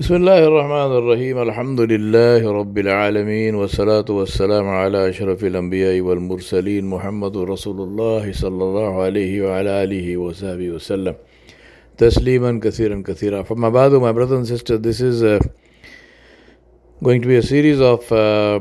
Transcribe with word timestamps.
بسم 0.00 0.14
الله 0.14 0.44
الرحمن 0.44 0.92
الرحيم 1.00 1.38
الحمد 1.38 1.80
لله 1.80 2.52
رب 2.52 2.78
العالمين 2.78 3.54
والصلاة 3.54 4.04
والسلام 4.10 4.68
على 4.68 5.08
أشرف 5.08 5.44
الأنبياء 5.44 6.00
والمرسلين 6.00 6.84
محمد 6.84 7.36
رسول 7.36 7.80
الله 7.80 8.32
صلى 8.32 8.64
الله 8.64 9.02
عليه 9.02 9.42
وعلى 9.42 9.70
آله 9.84 10.16
وصحبه 10.16 10.70
وسلم 10.70 11.14
تسليما 11.96 12.60
كثيرا 12.60 13.02
كثيرا 13.06 13.42
فما 13.42 13.68
بعد 13.68 13.92
my 13.96 14.12
brothers 14.12 14.38
and 14.38 14.46
sisters 14.46 14.80
this 14.82 15.00
is 15.00 15.22
uh, 15.22 15.40
going 17.02 17.22
to 17.22 17.28
be 17.28 17.36
a 17.36 17.42
series 17.42 17.80
of 17.80 18.12
uh, 18.12 18.60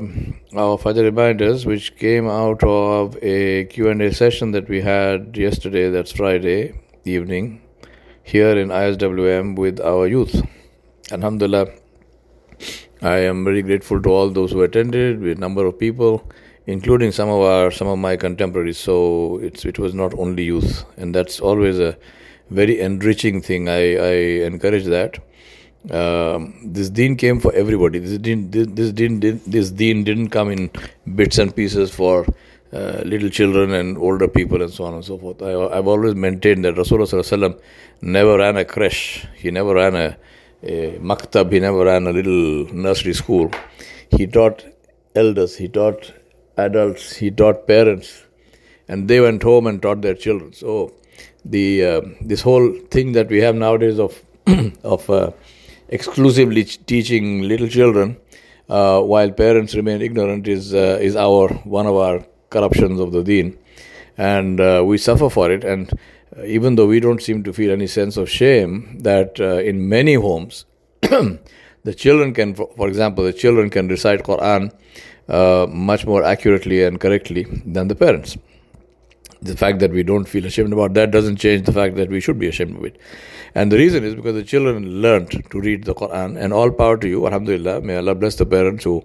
our 0.55 0.77
Fajr 0.77 1.03
reminders 1.03 1.65
which 1.65 1.97
came 1.97 2.29
out 2.29 2.63
of 2.63 3.21
a 3.21 3.65
Q&A 3.65 4.13
session 4.13 4.51
that 4.51 4.69
we 4.69 4.79
had 4.79 5.35
yesterday 5.35 5.89
that's 5.89 6.13
Friday 6.13 6.73
evening 7.03 7.61
here 8.23 8.57
in 8.57 8.69
ISWM 8.69 9.57
with 9.57 9.81
our 9.81 10.07
youth 10.07 10.41
Alhamdulillah, 11.11 11.67
I 13.03 13.17
am 13.17 13.45
very 13.45 13.61
grateful 13.61 14.01
to 14.01 14.09
all 14.09 14.29
those 14.31 14.51
who 14.51 14.63
attended, 14.63 15.19
with 15.21 15.37
a 15.37 15.39
number 15.39 15.63
of 15.63 15.77
people, 15.77 16.27
including 16.65 17.11
some 17.11 17.29
of 17.29 17.41
our 17.41 17.69
some 17.69 17.87
of 17.87 17.99
my 17.99 18.15
contemporaries. 18.17 18.79
So 18.79 19.37
it's 19.43 19.65
it 19.65 19.77
was 19.77 19.93
not 19.93 20.15
only 20.15 20.43
youth, 20.43 20.83
and 20.97 21.13
that's 21.13 21.39
always 21.39 21.77
a 21.77 21.95
very 22.49 22.79
enriching 22.79 23.43
thing. 23.43 23.69
I, 23.69 23.95
I 23.97 24.13
encourage 24.47 24.85
that. 24.85 25.19
Um, 25.91 26.55
this 26.63 26.89
deen 26.89 27.15
came 27.17 27.39
for 27.39 27.53
everybody. 27.53 27.99
This 27.99 28.17
deen, 28.17 28.49
this, 28.49 28.91
deen, 28.91 29.19
this 29.45 29.69
deen 29.69 30.03
didn't 30.03 30.29
come 30.29 30.49
in 30.49 30.71
bits 31.13 31.37
and 31.37 31.55
pieces 31.55 31.93
for 31.93 32.25
uh, 32.73 33.03
little 33.05 33.29
children 33.29 33.73
and 33.73 33.95
older 33.99 34.27
people 34.27 34.63
and 34.63 34.73
so 34.73 34.85
on 34.85 34.95
and 34.95 35.05
so 35.05 35.19
forth. 35.19 35.43
I, 35.43 35.75
have 35.75 35.87
always 35.87 36.15
maintained 36.15 36.65
that 36.65 36.73
Rasulullah 36.73 37.61
never 38.01 38.39
ran 38.39 38.57
a 38.57 38.65
creche. 38.65 39.27
He 39.35 39.51
never 39.51 39.75
ran 39.75 39.95
a 39.95 40.17
a 40.65 40.97
maktab, 40.99 41.51
he 41.51 41.59
never 41.59 41.85
ran 41.85 42.07
a 42.07 42.11
little 42.11 42.73
nursery 42.73 43.13
school. 43.13 43.51
He 44.09 44.27
taught 44.27 44.65
elders, 45.15 45.55
he 45.55 45.67
taught 45.67 46.11
adults, 46.57 47.15
he 47.15 47.31
taught 47.31 47.67
parents, 47.67 48.23
and 48.87 49.07
they 49.07 49.19
went 49.19 49.43
home 49.43 49.67
and 49.67 49.81
taught 49.81 50.01
their 50.01 50.15
children. 50.15 50.53
So 50.53 50.93
the 51.43 51.85
uh, 51.85 52.01
this 52.21 52.41
whole 52.41 52.73
thing 52.89 53.13
that 53.13 53.29
we 53.29 53.39
have 53.41 53.55
nowadays 53.55 53.99
of 53.99 54.21
of 54.83 55.09
uh, 55.09 55.31
exclusively 55.89 56.63
teaching 56.63 57.43
little 57.43 57.67
children 57.67 58.17
uh, 58.69 59.01
while 59.01 59.31
parents 59.31 59.75
remain 59.75 60.01
ignorant 60.01 60.47
is 60.47 60.73
uh, 60.73 60.97
is 61.01 61.15
our 61.15 61.49
one 61.63 61.85
of 61.85 61.95
our 61.95 62.25
corruptions 62.49 62.99
of 62.99 63.11
the 63.11 63.23
deen, 63.23 63.57
and 64.17 64.59
uh, 64.59 64.83
we 64.85 64.97
suffer 64.97 65.29
for 65.29 65.51
it 65.51 65.63
and 65.63 65.91
even 66.43 66.75
though 66.75 66.87
we 66.87 66.99
don't 66.99 67.21
seem 67.21 67.43
to 67.43 67.53
feel 67.53 67.71
any 67.71 67.87
sense 67.87 68.17
of 68.17 68.29
shame, 68.29 68.99
that 69.01 69.39
uh, 69.39 69.57
in 69.57 69.87
many 69.87 70.15
homes, 70.15 70.65
the 71.01 71.93
children 71.95 72.33
can, 72.33 72.55
for 72.55 72.87
example, 72.87 73.23
the 73.23 73.33
children 73.33 73.69
can 73.69 73.87
recite 73.87 74.23
Quran 74.23 74.73
uh, 75.29 75.65
much 75.69 76.05
more 76.05 76.23
accurately 76.23 76.83
and 76.83 76.99
correctly 76.99 77.43
than 77.65 77.87
the 77.87 77.95
parents. 77.95 78.37
The 79.41 79.55
fact 79.55 79.79
that 79.79 79.91
we 79.91 80.03
don't 80.03 80.25
feel 80.25 80.45
ashamed 80.45 80.73
about 80.73 80.93
that 80.95 81.11
doesn't 81.11 81.37
change 81.37 81.65
the 81.65 81.73
fact 81.73 81.95
that 81.95 82.09
we 82.09 82.19
should 82.19 82.39
be 82.39 82.47
ashamed 82.47 82.77
of 82.77 82.85
it. 82.85 82.97
And 83.53 83.71
the 83.71 83.77
reason 83.77 84.03
is 84.03 84.15
because 84.15 84.33
the 84.33 84.43
children 84.43 85.01
learned 85.01 85.31
to 85.49 85.59
read 85.61 85.85
the 85.85 85.95
Quran, 85.95 86.37
and 86.37 86.51
all 86.51 86.71
power 86.71 86.97
to 86.97 87.07
you, 87.07 87.25
Alhamdulillah. 87.25 87.81
May 87.81 87.95
Allah 87.97 88.15
bless 88.15 88.35
the 88.35 88.45
parents 88.45 88.83
who 88.83 89.03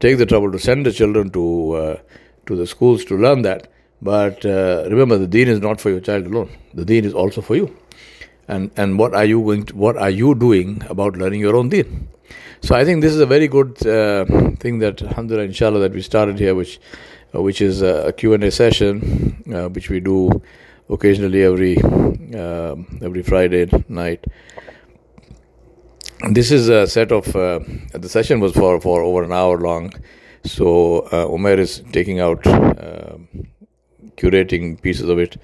take 0.00 0.18
the 0.18 0.26
trouble 0.26 0.52
to 0.52 0.58
send 0.58 0.84
the 0.84 0.92
children 0.92 1.30
to 1.30 1.72
uh, 1.72 1.96
to 2.46 2.56
the 2.56 2.66
schools 2.66 3.04
to 3.06 3.16
learn 3.16 3.42
that. 3.42 3.68
But 4.02 4.44
uh, 4.44 4.84
remember, 4.90 5.18
the 5.18 5.26
deen 5.26 5.48
is 5.48 5.60
not 5.60 5.80
for 5.80 5.90
your 5.90 6.00
child 6.00 6.26
alone. 6.26 6.50
The 6.74 6.84
deen 6.84 7.04
is 7.04 7.14
also 7.14 7.40
for 7.40 7.56
you. 7.56 7.74
And 8.48 8.70
and 8.76 8.98
what 8.98 9.14
are 9.14 9.24
you 9.24 9.40
going 9.42 9.64
to, 9.66 9.76
what 9.76 9.96
are 9.96 10.10
you 10.10 10.34
doing 10.34 10.82
about 10.88 11.16
learning 11.16 11.40
your 11.40 11.56
own 11.56 11.68
deen? 11.68 12.08
So 12.60 12.74
I 12.74 12.84
think 12.84 13.02
this 13.02 13.12
is 13.12 13.20
a 13.20 13.26
very 13.26 13.48
good 13.48 13.86
uh, 13.86 14.24
thing 14.60 14.78
that, 14.80 15.02
alhamdulillah, 15.02 15.44
inshallah, 15.44 15.80
that 15.80 15.92
we 15.92 16.02
started 16.02 16.38
here, 16.38 16.54
which 16.54 16.78
uh, 17.34 17.42
which 17.42 17.60
is 17.60 17.82
a 17.82 18.12
Q&A 18.16 18.50
session, 18.50 19.42
uh, 19.52 19.68
which 19.68 19.90
we 19.90 20.00
do 20.00 20.42
occasionally 20.88 21.42
every 21.42 21.76
uh, 21.78 22.76
every 23.02 23.22
Friday 23.22 23.66
night. 23.88 24.24
This 26.30 26.50
is 26.50 26.68
a 26.68 26.86
set 26.86 27.12
of 27.12 27.34
uh, 27.34 27.60
the 27.92 28.08
session 28.08 28.40
was 28.40 28.52
for 28.52 28.80
for 28.80 29.02
over 29.02 29.22
an 29.22 29.32
hour 29.32 29.58
long, 29.58 29.92
so 30.44 31.08
Umair 31.12 31.58
is 31.58 31.82
taking 31.92 32.20
out 32.20 32.44
curating 34.16 34.80
pieces 34.80 35.08
of 35.08 35.18
it, 35.18 35.36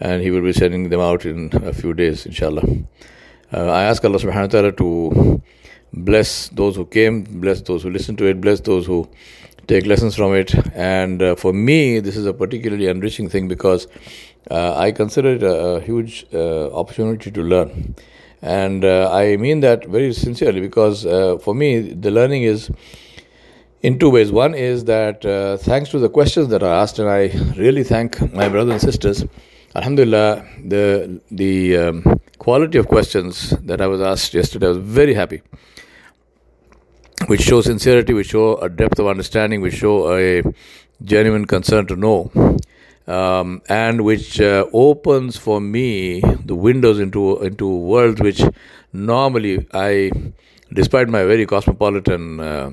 and 0.00 0.22
he 0.22 0.30
will 0.30 0.42
be 0.42 0.52
sending 0.52 0.88
them 0.88 1.00
out 1.00 1.24
in 1.24 1.50
a 1.64 1.72
few 1.72 1.94
days, 1.94 2.26
inshallah. 2.26 2.64
Uh, 3.52 3.70
I 3.70 3.84
ask 3.84 4.04
Allah 4.04 4.18
subhanahu 4.18 4.42
wa 4.42 4.46
ta'ala 4.46 4.72
to 4.72 5.42
bless 5.92 6.48
those 6.48 6.76
who 6.76 6.84
came, 6.84 7.22
bless 7.24 7.62
those 7.62 7.82
who 7.82 7.90
listen 7.90 8.16
to 8.16 8.26
it, 8.26 8.40
bless 8.40 8.60
those 8.60 8.86
who 8.86 9.08
take 9.66 9.86
lessons 9.86 10.14
from 10.14 10.34
it. 10.34 10.54
And 10.74 11.22
uh, 11.22 11.34
for 11.36 11.52
me, 11.52 12.00
this 12.00 12.16
is 12.16 12.26
a 12.26 12.34
particularly 12.34 12.86
enriching 12.86 13.28
thing 13.28 13.48
because 13.48 13.86
uh, 14.50 14.76
I 14.76 14.92
consider 14.92 15.34
it 15.34 15.42
a, 15.42 15.54
a 15.76 15.80
huge 15.80 16.26
uh, 16.32 16.72
opportunity 16.72 17.30
to 17.30 17.42
learn. 17.42 17.94
And 18.42 18.84
uh, 18.84 19.10
I 19.12 19.36
mean 19.36 19.60
that 19.60 19.86
very 19.86 20.12
sincerely 20.12 20.60
because 20.60 21.06
uh, 21.06 21.38
for 21.38 21.54
me, 21.54 21.80
the 21.80 22.10
learning 22.10 22.42
is 22.42 22.70
in 23.86 24.00
two 24.00 24.10
ways. 24.10 24.32
One 24.32 24.52
is 24.52 24.84
that 24.86 25.24
uh, 25.24 25.56
thanks 25.58 25.90
to 25.90 26.00
the 26.00 26.08
questions 26.08 26.48
that 26.48 26.62
are 26.62 26.74
asked, 26.82 26.98
and 26.98 27.08
I 27.08 27.20
really 27.56 27.84
thank 27.84 28.20
my 28.32 28.48
brothers 28.48 28.72
and 28.72 28.82
sisters. 28.82 29.24
Alhamdulillah, 29.76 30.44
the 30.72 31.20
the 31.30 31.52
um, 31.82 32.20
quality 32.38 32.78
of 32.78 32.88
questions 32.88 33.50
that 33.70 33.80
I 33.80 33.86
was 33.86 34.00
asked 34.00 34.34
yesterday, 34.34 34.66
I 34.66 34.70
was 34.70 34.78
very 35.00 35.14
happy. 35.14 35.40
Which 37.28 37.42
show 37.42 37.60
sincerity, 37.60 38.12
which 38.12 38.30
show 38.30 38.56
a 38.56 38.68
depth 38.68 38.98
of 38.98 39.06
understanding, 39.06 39.60
which 39.60 39.76
show 39.82 39.94
a 40.14 40.42
genuine 41.12 41.44
concern 41.44 41.86
to 41.86 41.96
know, 41.96 42.18
um, 43.06 43.62
and 43.68 44.02
which 44.08 44.40
uh, 44.40 44.66
opens 44.72 45.36
for 45.36 45.60
me 45.60 46.22
the 46.50 46.56
windows 46.56 46.98
into 46.98 47.38
into 47.50 47.68
worlds 47.92 48.20
which 48.20 48.42
normally 48.92 49.54
I, 49.72 50.10
despite 50.80 51.08
my 51.08 51.22
very 51.22 51.46
cosmopolitan. 51.46 52.40
Uh, 52.40 52.72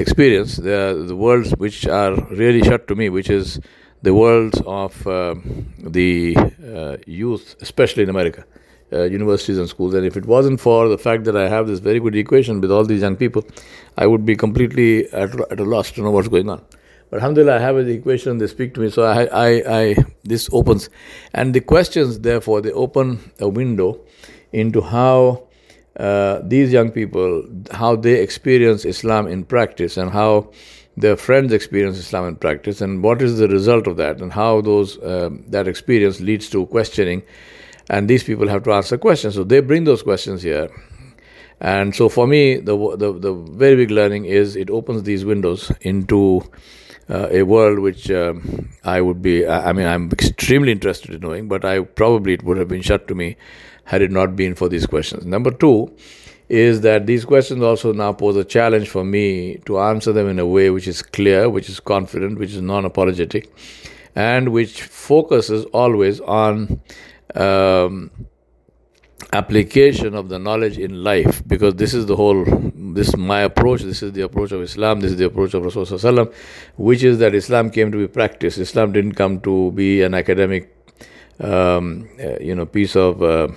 experience 0.00 0.56
the 0.56 1.04
the 1.10 1.16
worlds 1.16 1.50
which 1.64 1.86
are 1.86 2.14
really 2.42 2.62
shut 2.62 2.88
to 2.88 2.94
me, 2.94 3.08
which 3.08 3.30
is 3.30 3.60
the 4.02 4.14
worlds 4.14 4.60
of 4.66 5.06
uh, 5.06 5.34
the 5.78 6.36
uh, 6.36 6.96
youth, 7.06 7.56
especially 7.60 8.02
in 8.02 8.08
America, 8.08 8.44
uh, 8.92 9.02
universities 9.02 9.58
and 9.58 9.68
schools. 9.68 9.94
And 9.94 10.06
if 10.06 10.16
it 10.16 10.26
wasn't 10.26 10.60
for 10.60 10.88
the 10.88 10.98
fact 10.98 11.24
that 11.24 11.36
I 11.36 11.48
have 11.48 11.66
this 11.66 11.80
very 11.80 12.00
good 12.00 12.16
equation 12.16 12.60
with 12.60 12.70
all 12.70 12.84
these 12.84 13.02
young 13.02 13.16
people, 13.16 13.44
I 13.98 14.06
would 14.06 14.24
be 14.24 14.36
completely 14.36 15.08
at, 15.12 15.38
at 15.52 15.60
a 15.60 15.64
loss 15.64 15.90
to 15.92 16.02
know 16.02 16.10
what's 16.10 16.28
going 16.28 16.48
on. 16.48 16.64
But 17.10 17.16
alhamdulillah, 17.18 17.56
I 17.56 17.58
have 17.58 17.76
the 17.76 17.92
equation, 17.92 18.38
they 18.38 18.46
speak 18.46 18.72
to 18.74 18.80
me. 18.80 18.90
So 18.90 19.02
I, 19.02 19.24
I, 19.24 19.78
I, 19.80 19.96
this 20.22 20.48
opens. 20.52 20.88
And 21.34 21.52
the 21.52 21.60
questions, 21.60 22.20
therefore, 22.20 22.60
they 22.60 22.72
open 22.72 23.32
a 23.40 23.48
window 23.48 24.00
into 24.52 24.80
how 24.80 25.48
uh, 25.96 26.40
these 26.44 26.72
young 26.72 26.90
people, 26.90 27.44
how 27.72 27.96
they 27.96 28.20
experience 28.22 28.84
Islam 28.84 29.26
in 29.26 29.44
practice 29.44 29.96
and 29.96 30.10
how 30.10 30.50
their 30.96 31.16
friends 31.16 31.52
experience 31.52 31.98
Islam 31.98 32.26
in 32.26 32.36
practice 32.36 32.80
and 32.80 33.02
what 33.02 33.22
is 33.22 33.38
the 33.38 33.48
result 33.48 33.86
of 33.86 33.96
that 33.96 34.20
and 34.20 34.32
how 34.32 34.60
those 34.60 34.98
uh, 34.98 35.30
that 35.48 35.66
experience 35.66 36.20
leads 36.20 36.48
to 36.50 36.66
questioning. 36.66 37.22
And 37.88 38.08
these 38.08 38.22
people 38.22 38.48
have 38.48 38.62
to 38.64 38.72
answer 38.72 38.98
questions. 38.98 39.34
So 39.34 39.42
they 39.42 39.60
bring 39.60 39.84
those 39.84 40.02
questions 40.02 40.42
here. 40.42 40.70
And 41.60 41.94
so 41.94 42.08
for 42.08 42.26
me, 42.26 42.56
the, 42.56 42.76
the, 42.96 43.12
the 43.12 43.34
very 43.34 43.76
big 43.76 43.90
learning 43.90 44.24
is 44.24 44.56
it 44.56 44.70
opens 44.70 45.02
these 45.02 45.24
windows 45.24 45.70
into 45.80 46.42
uh, 47.10 47.28
a 47.30 47.42
world 47.42 47.80
which 47.80 48.10
um, 48.10 48.70
I 48.84 49.00
would 49.00 49.20
be, 49.20 49.46
I 49.46 49.72
mean, 49.72 49.86
I'm 49.86 50.10
extremely 50.12 50.72
interested 50.72 51.10
in 51.14 51.20
knowing, 51.20 51.48
but 51.48 51.64
I 51.64 51.80
probably 51.80 52.34
it 52.34 52.44
would 52.44 52.56
have 52.56 52.68
been 52.68 52.82
shut 52.82 53.08
to 53.08 53.14
me 53.14 53.36
had 53.84 54.02
it 54.02 54.10
not 54.10 54.36
been 54.36 54.54
for 54.54 54.68
these 54.68 54.86
questions. 54.86 55.24
Number 55.26 55.50
two 55.50 55.94
is 56.48 56.80
that 56.80 57.06
these 57.06 57.24
questions 57.24 57.62
also 57.62 57.92
now 57.92 58.12
pose 58.12 58.36
a 58.36 58.44
challenge 58.44 58.88
for 58.88 59.04
me 59.04 59.58
to 59.66 59.78
answer 59.78 60.12
them 60.12 60.28
in 60.28 60.38
a 60.38 60.46
way 60.46 60.70
which 60.70 60.88
is 60.88 61.00
clear, 61.00 61.48
which 61.48 61.68
is 61.68 61.78
confident, 61.78 62.38
which 62.38 62.52
is 62.52 62.60
non 62.60 62.84
apologetic, 62.84 63.52
and 64.14 64.50
which 64.50 64.82
focuses 64.82 65.64
always 65.66 66.20
on. 66.20 66.80
Um, 67.34 68.10
application 69.32 70.14
of 70.14 70.28
the 70.28 70.38
knowledge 70.38 70.76
in 70.76 71.04
life 71.04 71.46
because 71.46 71.74
this 71.74 71.94
is 71.94 72.06
the 72.06 72.16
whole 72.16 72.44
this 72.74 73.08
is 73.08 73.16
my 73.16 73.42
approach 73.42 73.82
this 73.82 74.02
is 74.02 74.12
the 74.12 74.22
approach 74.22 74.50
of 74.50 74.60
islam 74.60 75.00
this 75.00 75.12
is 75.12 75.18
the 75.18 75.24
approach 75.24 75.54
of 75.54 75.62
rasulullah 75.62 76.32
which 76.76 77.04
is 77.04 77.18
that 77.18 77.34
islam 77.34 77.70
came 77.70 77.92
to 77.92 77.98
be 77.98 78.08
practiced 78.08 78.58
islam 78.58 78.92
didn't 78.92 79.14
come 79.14 79.40
to 79.40 79.70
be 79.72 80.02
an 80.02 80.14
academic 80.14 80.79
um, 81.40 82.08
uh, 82.22 82.38
you 82.40 82.54
know 82.54 82.66
piece 82.66 82.96
of 82.96 83.22
uh, 83.22 83.48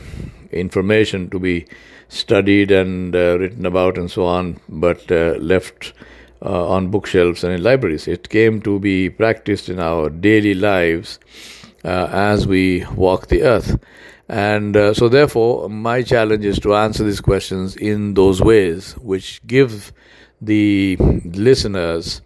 information 0.51 1.29
to 1.29 1.39
be 1.39 1.65
studied 2.09 2.71
and 2.71 3.15
uh, 3.15 3.37
written 3.39 3.65
about 3.65 3.97
and 3.97 4.09
so 4.09 4.25
on, 4.25 4.59
but 4.69 5.09
left 5.09 5.93
uh, 6.45 6.67
on 6.67 6.89
bookshelves 6.89 7.43
and 7.43 7.53
in 7.53 7.63
libraries. 7.63 8.07
It 8.07 8.29
came 8.29 8.61
to 8.63 8.79
be 8.79 9.09
practiced 9.09 9.69
in 9.69 9.79
our 9.79 10.09
daily 10.09 10.53
lives 10.53 11.19
uh, 11.85 12.09
as 12.11 12.45
we 12.45 12.85
walk 12.95 13.27
the 13.27 13.43
earth. 13.43 13.79
And 14.29 14.75
uh, 14.75 14.93
so, 14.93 15.09
therefore, 15.09 15.69
my 15.69 16.01
challenge 16.01 16.45
is 16.45 16.59
to 16.59 16.75
answer 16.75 17.03
these 17.03 17.21
questions 17.21 17.75
in 17.75 18.13
those 18.13 18.41
ways 18.41 18.93
which 18.97 19.45
give 19.47 19.91
the 20.41 20.97
listeners 20.99 22.21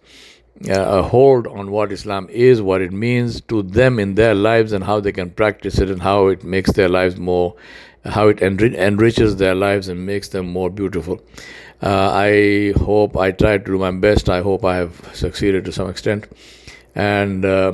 a 0.66 1.02
hold 1.02 1.46
on 1.46 1.70
what 1.70 1.92
Islam 1.92 2.28
is, 2.30 2.60
what 2.60 2.80
it 2.82 2.92
means 2.92 3.40
to 3.42 3.62
them 3.62 3.98
in 3.98 4.14
their 4.14 4.34
lives, 4.34 4.72
and 4.72 4.84
how 4.84 5.00
they 5.00 5.12
can 5.12 5.30
practice 5.30 5.78
it, 5.78 5.90
and 5.90 6.02
how 6.02 6.28
it 6.28 6.42
makes 6.44 6.72
their 6.72 6.88
lives 6.88 7.16
more, 7.16 7.54
how 8.04 8.28
it 8.28 8.38
enri- 8.38 8.74
enriches 8.76 9.36
their 9.36 9.54
lives 9.54 9.88
and 9.88 10.04
makes 10.04 10.28
them 10.28 10.46
more 10.46 10.70
beautiful. 10.70 11.20
Uh, 11.80 12.10
I 12.12 12.72
hope 12.76 13.16
I 13.16 13.30
tried 13.30 13.64
to 13.66 13.72
do 13.72 13.78
my 13.78 13.92
best. 13.92 14.28
I 14.28 14.40
hope 14.40 14.64
I 14.64 14.76
have 14.76 15.10
succeeded 15.14 15.64
to 15.66 15.72
some 15.72 15.88
extent. 15.88 16.26
And 16.94 17.44
uh, 17.44 17.72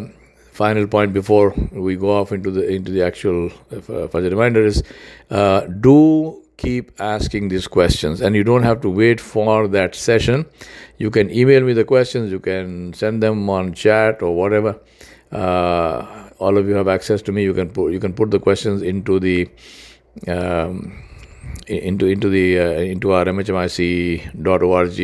final 0.53 0.87
point 0.87 1.15
before 1.15 1.55
we 1.73 1.97
go 1.97 2.11
off 2.11 2.33
into 2.33 2.51
the 2.51 2.69
into 2.69 2.93
the 2.93 3.03
actual 3.03 3.47
uh, 3.73 4.09
Fajr 4.13 4.31
reminder 4.31 4.65
is 4.65 4.83
uh, 5.31 5.61
do 5.61 6.44
keep 6.57 7.01
asking 7.01 7.49
these 7.49 7.67
questions. 7.67 8.21
And 8.21 8.35
you 8.35 8.45
don't 8.45 8.63
have 8.63 8.81
to 8.83 8.91
wait 8.91 9.21
for 9.21 9.69
that 9.69 9.95
session. 9.95 10.47
You 10.99 11.11
can 11.11 11.31
email 11.31 11.63
me 11.63 11.73
the 11.73 11.85
questions. 11.85 12.31
You 12.31 12.41
can 12.41 12.93
send 12.93 13.23
them 13.23 13.49
on 13.51 13.75
chat 13.75 14.23
or 14.23 14.35
whatever. 14.37 14.79
Uh, 15.33 16.31
all 16.39 16.57
of 16.59 16.69
you 16.69 16.75
have 16.75 16.89
access 16.89 17.23
to 17.23 17.33
me. 17.33 17.43
You 17.43 17.55
can 17.55 17.71
put 17.71 17.93
you 17.93 18.01
can 18.01 18.13
put 18.13 18.31
the 18.31 18.39
questions 18.39 18.83
into 18.83 19.19
the 19.19 19.49
um, 20.29 21.03
into 21.67 22.07
into 22.07 22.29
the 22.29 22.59
uh, 22.59 22.65
into 22.95 23.13
our 23.13 23.25
mhmic.org 23.25 25.01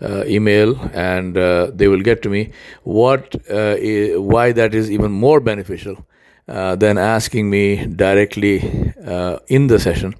uh, 0.00 0.24
email 0.26 0.76
and 0.92 1.36
uh, 1.36 1.70
they 1.74 1.88
will 1.88 2.02
get 2.02 2.22
to 2.22 2.28
me. 2.28 2.52
What 2.84 3.34
uh, 3.50 3.76
why 4.20 4.52
that 4.52 4.74
is 4.74 4.90
even 4.90 5.10
more 5.10 5.40
beneficial 5.40 6.06
uh, 6.48 6.76
than 6.76 6.96
asking 6.96 7.50
me 7.50 7.86
directly 7.86 8.94
uh, 9.04 9.38
in 9.48 9.66
the 9.66 9.78
session 9.78 10.14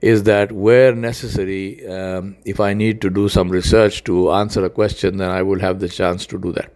is 0.00 0.22
that 0.24 0.52
where 0.52 0.94
necessary, 0.94 1.86
um, 1.86 2.36
if 2.44 2.60
I 2.60 2.72
need 2.72 3.00
to 3.00 3.10
do 3.10 3.28
some 3.28 3.48
research 3.48 4.04
to 4.04 4.32
answer 4.32 4.64
a 4.64 4.70
question, 4.70 5.16
then 5.16 5.30
I 5.30 5.42
will 5.42 5.60
have 5.60 5.80
the 5.80 5.88
chance 5.88 6.26
to 6.26 6.38
do 6.38 6.52
that. 6.52 6.72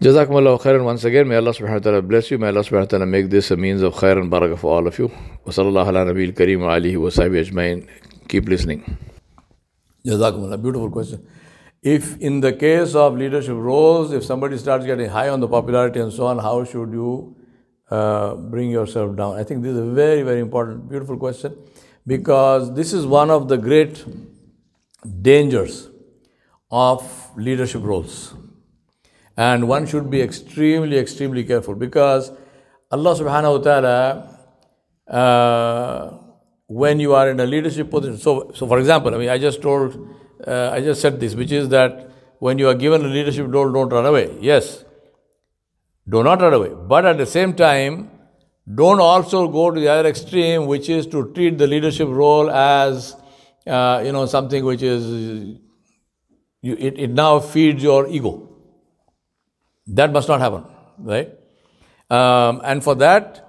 Jazakumullah 0.00 0.60
khairan 0.60 0.84
once 0.84 1.02
again. 1.02 1.26
May 1.26 1.34
Allah 1.34 1.50
subhanahu 1.50 1.72
wa 1.72 1.78
ta'ala 1.78 2.02
bless 2.02 2.30
you. 2.30 2.38
May 2.38 2.48
Allah 2.48 2.60
subhanahu 2.60 2.82
wa 2.82 2.84
ta'ala 2.84 3.06
make 3.06 3.30
this 3.30 3.50
a 3.50 3.56
means 3.56 3.82
of 3.82 3.94
khair 3.94 4.16
and 4.16 4.30
barakah 4.30 4.56
for 4.58 4.76
all 4.76 4.86
of 4.86 4.96
you. 4.96 5.08
Wa 5.08 5.52
sallallahu 5.52 5.88
ala 5.88 6.12
nabi 6.12 6.28
al-kareem 6.28 6.60
wa 6.60 6.76
alihi 6.76 6.96
wa 6.96 7.08
ajmain. 7.08 7.88
Keep 8.28 8.48
listening. 8.48 8.96
Jazakumullah. 10.06 10.62
Beautiful 10.62 10.90
question. 10.90 11.26
If 11.82 12.16
in 12.18 12.40
the 12.40 12.52
case 12.52 12.94
of 12.94 13.16
leadership 13.16 13.54
roles, 13.56 14.12
if 14.12 14.24
somebody 14.24 14.58
starts 14.58 14.86
getting 14.86 15.08
high 15.08 15.28
on 15.28 15.40
the 15.40 15.48
popularity 15.48 15.98
and 15.98 16.12
so 16.12 16.26
on, 16.26 16.38
how 16.38 16.62
should 16.62 16.92
you 16.92 17.34
uh, 17.90 18.34
bring 18.34 18.70
yourself 18.70 19.16
down? 19.16 19.36
I 19.36 19.44
think 19.44 19.62
this 19.62 19.72
is 19.72 19.78
a 19.78 19.90
very, 19.92 20.22
very 20.22 20.40
important, 20.40 20.88
beautiful 20.88 21.16
question 21.16 21.56
because 22.06 22.74
this 22.74 22.92
is 22.92 23.06
one 23.06 23.30
of 23.30 23.48
the 23.48 23.56
great 23.56 24.04
dangers 25.22 25.88
of 26.70 27.02
leadership 27.36 27.82
roles. 27.82 28.34
And 29.36 29.68
one 29.68 29.86
should 29.86 30.10
be 30.10 30.20
extremely, 30.20 30.98
extremely 30.98 31.44
careful 31.44 31.74
because 31.74 32.32
Allah 32.90 33.14
subhanahu 33.14 33.58
wa 33.58 33.64
ta'ala, 33.64 34.38
uh, 35.06 36.18
when 36.66 36.98
you 36.98 37.14
are 37.14 37.30
in 37.30 37.38
a 37.38 37.46
leadership 37.46 37.90
position, 37.90 38.18
so, 38.18 38.50
so 38.54 38.66
for 38.66 38.78
example, 38.78 39.14
I 39.14 39.18
mean, 39.18 39.28
I 39.28 39.38
just 39.38 39.62
told, 39.62 40.08
uh, 40.46 40.70
I 40.72 40.80
just 40.80 41.00
said 41.00 41.20
this, 41.20 41.34
which 41.34 41.52
is 41.52 41.68
that 41.68 42.10
when 42.38 42.58
you 42.58 42.68
are 42.68 42.74
given 42.74 43.04
a 43.04 43.08
leadership 43.08 43.46
role, 43.48 43.70
don't 43.72 43.90
run 43.90 44.06
away. 44.06 44.36
Yes, 44.40 44.84
do 46.08 46.22
not 46.22 46.40
run 46.40 46.54
away. 46.54 46.70
But 46.74 47.04
at 47.06 47.18
the 47.18 47.26
same 47.26 47.54
time, 47.54 48.10
don't 48.74 49.00
also 49.00 49.48
go 49.48 49.70
to 49.70 49.80
the 49.80 49.88
other 49.88 50.08
extreme, 50.08 50.66
which 50.66 50.88
is 50.88 51.06
to 51.08 51.32
treat 51.32 51.58
the 51.58 51.66
leadership 51.66 52.08
role 52.08 52.50
as, 52.50 53.16
uh, 53.66 54.02
you 54.04 54.12
know, 54.12 54.26
something 54.26 54.64
which 54.64 54.82
is, 54.82 55.58
you, 56.62 56.76
it, 56.78 56.98
it 56.98 57.10
now 57.10 57.40
feeds 57.40 57.82
your 57.82 58.08
ego. 58.08 58.48
That 59.86 60.12
must 60.12 60.28
not 60.28 60.40
happen, 60.40 60.64
right? 60.98 61.32
Um, 62.10 62.60
and 62.64 62.84
for 62.84 62.94
that, 62.96 63.44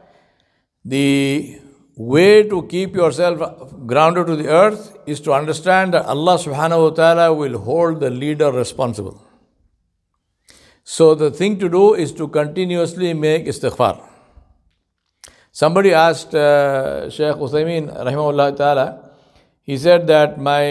the 0.86 1.60
way 1.98 2.44
to 2.44 2.66
keep 2.68 2.96
yourself 2.96 3.74
grounded 3.86 4.28
to 4.28 4.36
the 4.38 4.48
earth 4.48 4.98
is 5.06 5.20
to 5.22 5.34
understand 5.34 5.94
that 5.94 6.06
Allah 6.06 6.38
subhanahu 6.38 6.84
wa 6.84 6.90
ta'ala 6.92 7.34
will 7.34 7.60
hold 7.60 8.00
the 8.00 8.10
leader 8.10 8.52
responsible. 8.52 9.29
So 10.92 11.14
the 11.14 11.30
thing 11.30 11.60
to 11.60 11.70
do 11.70 11.94
is 11.94 12.12
to 12.14 12.28
continuously 12.28 13.14
make 13.14 13.46
istighfar. 13.46 14.04
Somebody 15.52 15.94
asked 15.94 16.34
uh, 16.34 17.12
Shaykh 17.12 17.36
Uthaymeen, 17.36 17.96
rahimahullah 17.96 18.58
ta'ala, 18.58 19.12
he 19.62 19.78
said 19.78 20.08
that 20.08 20.40
my 20.40 20.64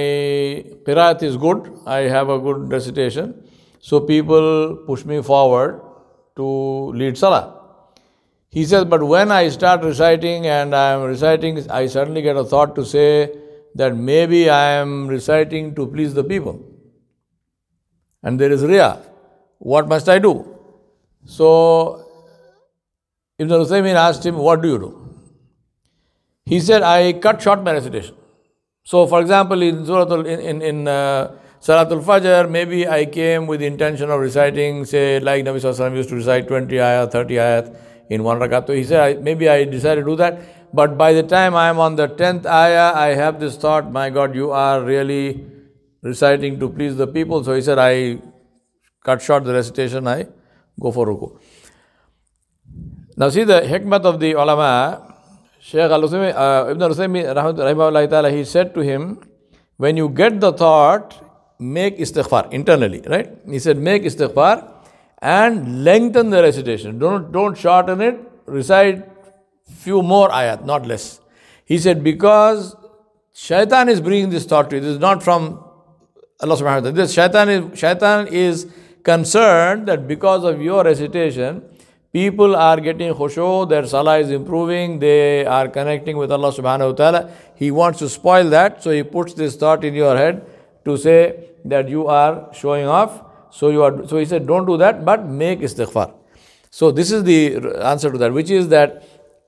qiraat 0.87 1.23
is 1.23 1.37
good, 1.37 1.73
I 1.87 1.99
have 2.15 2.31
a 2.31 2.38
good 2.41 2.69
recitation, 2.69 3.32
so 3.81 4.00
people 4.00 4.79
push 4.88 5.05
me 5.05 5.23
forward 5.23 5.81
to 6.35 6.47
lead 7.03 7.17
salah. 7.17 7.55
He 8.49 8.64
says, 8.64 8.87
but 8.87 9.05
when 9.05 9.31
I 9.31 9.49
start 9.50 9.85
reciting 9.85 10.49
and 10.49 10.75
I 10.75 10.94
am 10.94 11.03
reciting, 11.03 11.71
I 11.71 11.87
suddenly 11.87 12.23
get 12.23 12.37
a 12.37 12.43
thought 12.43 12.75
to 12.75 12.85
say 12.85 13.38
that 13.76 13.94
maybe 13.94 14.50
I 14.50 14.73
am 14.82 15.06
reciting 15.06 15.76
to 15.76 15.87
please 15.87 16.12
the 16.12 16.25
people. 16.25 16.61
And 18.25 18.41
there 18.41 18.50
is 18.50 18.64
riyah. 18.64 19.08
What 19.59 19.89
must 19.89 20.09
I 20.09 20.19
do? 20.19 20.57
So 21.25 22.05
Ibn 23.39 23.51
Uthaymeen 23.51 23.95
asked 23.95 24.25
him, 24.25 24.37
What 24.37 24.63
do 24.63 24.69
you 24.69 24.79
do? 24.79 25.09
He 26.45 26.61
said, 26.61 26.83
I 26.83 27.13
cut 27.13 27.43
short 27.43 27.63
my 27.63 27.73
recitation. 27.73 28.15
So, 28.85 29.07
for 29.07 29.21
example, 29.21 29.61
in 29.61 29.85
Surah 29.85 30.21
in, 30.21 30.41
in, 30.41 30.63
in 30.63 30.89
uh, 30.89 31.37
Salatul 31.61 32.03
Fajr, 32.03 32.51
maybe 32.51 32.89
I 32.89 33.05
came 33.05 33.47
with 33.47 33.61
the 33.61 33.67
intention 33.67 34.11
of 34.11 34.19
reciting, 34.19 34.87
say, 34.87 35.21
like 35.21 35.45
Nabi 35.45 35.61
Sallallahu 35.61 35.97
used 35.97 36.09
to 36.09 36.15
recite 36.15 36.49
20 36.49 36.75
ayat, 36.75 37.13
30 37.13 37.35
ayat 37.35 37.77
in 38.09 38.25
one 38.25 38.39
rakat. 38.39 38.67
So 38.67 38.73
he 38.73 38.85
said, 38.85 39.23
maybe 39.23 39.49
I 39.49 39.65
decided 39.65 40.03
to 40.03 40.07
do 40.07 40.17
that. 40.17 40.41
But 40.73 40.97
by 40.97 41.13
the 41.13 41.23
time 41.23 41.55
I 41.55 41.69
am 41.69 41.79
on 41.79 41.97
the 41.97 42.09
10th 42.09 42.47
ayah, 42.47 42.93
I 42.95 43.09
have 43.09 43.41
this 43.41 43.57
thought, 43.57 43.93
my 43.93 44.09
God, 44.09 44.35
you 44.35 44.51
are 44.53 44.81
really 44.81 45.45
reciting 46.03 46.59
to 46.61 46.69
please 46.71 46.97
the 46.97 47.07
people. 47.07 47.45
So 47.45 47.55
he 47.55 47.61
said, 47.61 47.79
I 47.79 48.21
cut 49.03 49.23
short 49.23 49.45
the 49.45 49.55
recitation, 49.55 50.06
I 50.06 50.27
go 50.81 50.93
for 50.93 51.06
ruku. 51.06 51.39
Now 53.17 53.29
see 53.31 53.45
the 53.45 53.61
hikmat 53.61 54.03
of 54.03 54.21
the 54.21 54.33
ulama, 54.33 55.15
Shaykh 55.61 55.91
al-Usaymi, 55.91 56.35
uh, 56.35 56.71
Ibn 56.71 56.83
al-Usaymi, 56.83 58.33
he 58.33 58.45
said 58.45 58.75
to 58.75 58.81
him, 58.81 59.21
when 59.77 59.97
you 59.97 60.09
get 60.09 60.41
the 60.41 60.53
thought, 60.53 61.25
make 61.59 61.99
istighfar 61.99 62.52
internally, 62.52 63.02
right? 63.09 63.31
He 63.49 63.59
said, 63.59 63.78
make 63.78 64.05
istighfar 64.05 64.73
and 65.21 65.85
lengthen 65.85 66.31
the 66.31 66.43
recitation. 66.43 66.99
Don't, 66.99 67.33
don't 67.33 67.59
shorten 67.59 68.00
it, 68.00 68.21
recite 68.47 69.05
few 69.69 70.02
more 70.02 70.28
ayat, 70.31 70.64
not 70.64 70.87
less. 70.87 71.21
He 71.64 71.78
said, 71.78 72.05
because 72.05 72.76
shaitan 73.35 73.88
is 73.88 74.00
bringing 74.00 74.31
this 74.31 74.45
thought 74.45 74.71
to 74.71 74.76
you. 74.76 74.83
This 74.83 74.93
is 74.93 74.99
not 75.00 75.23
from 75.23 75.64
Allah 76.40 76.55
subhanahu 76.55 76.62
wa 76.62 76.81
ta'ala. 76.81 76.93
This 76.93 77.12
shaitan 77.12 77.49
is, 77.49 77.78
shaitan 77.78 78.28
is 78.28 78.69
concerned 79.02 79.88
that 79.88 80.07
because 80.07 80.45
of 80.45 80.61
your 80.61 80.85
recitation, 80.85 81.62
people 82.12 82.57
are 82.57 82.81
getting 82.81 83.12
khushu, 83.14 83.69
their 83.69 83.87
salah 83.87 84.19
is 84.19 84.31
improving, 84.31 84.99
they 84.99 85.45
are 85.47 85.69
connecting 85.69 86.17
with 86.17 86.33
Allah 86.33 86.52
subhanahu 86.52 86.90
wa 86.90 86.93
ta'ala. 86.93 87.31
He 87.55 87.71
wants 87.71 87.99
to 88.00 88.09
spoil 88.09 88.49
that, 88.50 88.83
so 88.83 88.90
he 88.90 89.02
puts 89.02 89.35
this 89.35 89.57
thought 89.57 89.85
in 89.85 89.95
your 89.95 90.17
head 90.17 90.47
to 90.85 90.97
say 90.97 91.50
that 91.64 91.88
you 91.88 92.07
are 92.07 92.49
showing 92.52 92.87
off. 92.87 93.23
So 93.50 93.71
you 93.71 93.83
are 93.83 94.07
so 94.07 94.19
he 94.19 94.25
said, 94.26 94.47
don't 94.47 94.67
do 94.67 94.76
that, 94.76 95.05
but 95.05 95.26
make 95.26 95.61
istighfar. 95.61 96.12
So 96.71 96.90
this 96.90 97.11
is 97.11 97.25
the 97.25 97.57
answer 97.83 98.12
to 98.12 98.19
that, 98.19 98.33
which 98.33 98.50
is 98.50 98.69
that 98.69 99.02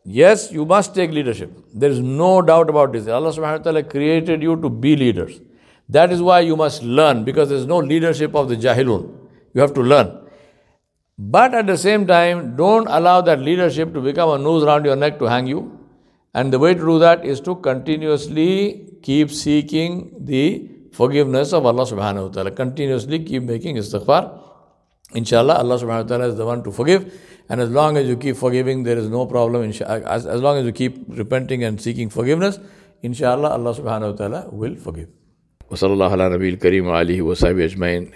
yes, 0.04 0.50
you 0.50 0.64
must 0.64 0.94
take 0.94 1.10
leadership. 1.10 1.50
There 1.74 1.90
is 1.90 2.00
no 2.00 2.40
doubt 2.40 2.70
about 2.70 2.92
this. 2.92 3.06
Allah 3.06 3.30
subhanahu 3.30 3.58
wa 3.58 3.64
ta'ala 3.64 3.82
created 3.82 4.42
you 4.42 4.56
to 4.60 4.70
be 4.70 4.96
leaders. 4.96 5.40
That 5.88 6.12
is 6.12 6.22
why 6.22 6.40
you 6.40 6.56
must 6.56 6.82
learn, 6.82 7.24
because 7.24 7.50
there 7.50 7.58
is 7.58 7.66
no 7.66 7.78
leadership 7.78 8.34
of 8.34 8.48
the 8.48 8.56
jahilun 8.56 9.19
You 9.53 9.61
have 9.61 9.73
to 9.73 9.81
learn. 9.81 10.25
But 11.17 11.53
at 11.53 11.67
the 11.67 11.77
same 11.77 12.05
time, 12.05 12.55
don't 12.55 12.87
allow 12.87 13.21
that 13.21 13.39
leadership 13.39 13.93
to 13.93 14.01
become 14.01 14.29
a 14.29 14.37
noose 14.37 14.63
around 14.63 14.85
your 14.85 14.97
neck 14.97 15.17
to 15.19 15.25
hang 15.25 15.47
you. 15.47 15.79
And 16.33 16.51
the 16.51 16.59
way 16.59 16.73
to 16.73 16.79
do 16.79 16.99
that 16.99 17.25
is 17.25 17.39
to 17.41 17.55
continuously 17.55 18.97
keep 19.01 19.31
seeking 19.31 20.13
the 20.19 20.69
forgiveness 20.91 21.53
of 21.53 21.65
Allah 21.65 21.83
subhanahu 21.83 22.27
wa 22.27 22.33
ta'ala. 22.33 22.51
Continuously 22.51 23.23
keep 23.23 23.43
making 23.43 23.77
istighfar. 23.77 24.41
Inshallah, 25.13 25.55
Allah 25.55 25.77
subhanahu 25.79 26.03
wa 26.03 26.09
ta'ala 26.09 26.27
is 26.27 26.35
the 26.35 26.45
one 26.45 26.63
to 26.63 26.71
forgive. 26.71 27.13
And 27.47 27.61
as 27.61 27.69
long 27.69 27.95
as 27.95 28.07
you 28.07 28.17
keep 28.17 28.35
forgiving, 28.35 28.83
there 28.83 28.97
is 28.97 29.07
no 29.07 29.25
problem. 29.25 29.69
As, 29.69 30.25
as 30.25 30.41
long 30.41 30.57
as 30.57 30.65
you 30.65 30.73
keep 30.73 31.05
repenting 31.07 31.63
and 31.63 31.79
seeking 31.79 32.09
forgiveness, 32.09 32.59
inshallah, 33.03 33.49
Allah 33.49 33.73
subhanahu 33.73 34.11
wa 34.11 34.17
ta'ala 34.17 34.49
will 34.51 34.75
forgive. 34.75 35.07
وصلى 35.71 35.93
الله 35.93 36.11
على 36.11 36.29
نبي 36.29 36.49
الكريم 36.49 36.87
وعليه 36.87 37.21
وصحبه 37.21 37.65
أجمعين 37.65 38.11